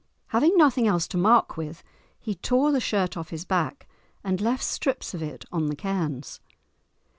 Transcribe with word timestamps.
Having 0.29 0.57
nothing 0.57 0.87
else 0.87 1.07
to 1.09 1.15
mark 1.17 1.57
with, 1.57 1.83
he 2.19 2.33
tore 2.33 2.71
the 2.71 2.79
shirt 2.79 3.15
off 3.15 3.29
his 3.29 3.45
back, 3.45 3.87
and 4.23 4.41
left 4.41 4.63
strips 4.63 5.13
of 5.13 5.21
it 5.21 5.45
on 5.51 5.67
the 5.67 5.75
cairns. 5.75 6.41